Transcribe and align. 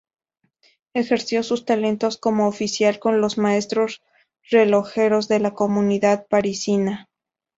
Ejerció 0.95 1.43
sus 1.43 1.63
talentos 1.63 2.17
como 2.17 2.47
oficial 2.47 2.97
con 2.97 3.21
los 3.21 3.37
maestros 3.37 4.01
relojeros 4.49 5.27
de 5.27 5.39
la 5.39 5.53
comunidad 5.53 6.25
parisina. 6.27 7.07